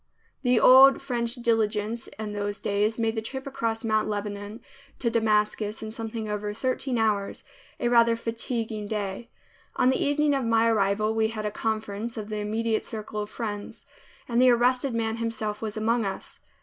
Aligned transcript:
The 0.41 0.59
old 0.59 0.99
French 0.99 1.35
diligence 1.35 2.07
in 2.17 2.33
those 2.33 2.59
days 2.59 2.97
made 2.97 3.13
the 3.13 3.21
trip 3.21 3.45
across 3.45 3.83
Mount 3.83 4.07
Lebanon 4.09 4.59
to 4.97 5.11
Damascus 5.11 5.83
in 5.83 5.91
something 5.91 6.27
over 6.27 6.55
thirteen 6.55 6.97
hours, 6.97 7.43
a 7.79 7.87
rather 7.87 8.15
fatiguing 8.15 8.87
day. 8.87 9.29
On 9.75 9.91
the 9.91 10.03
evening 10.03 10.33
of 10.33 10.43
my 10.43 10.67
arrival 10.67 11.13
we 11.13 11.27
had 11.27 11.45
a 11.45 11.51
conference 11.51 12.17
of 12.17 12.29
the 12.29 12.37
immediate 12.37 12.83
circle 12.83 13.21
of 13.21 13.29
friends, 13.29 13.85
and 14.27 14.41
the 14.41 14.49
arrested 14.49 14.95
man 14.95 15.17
himself 15.17 15.61
was 15.61 15.77
among 15.77 16.03
us. 16.03 16.39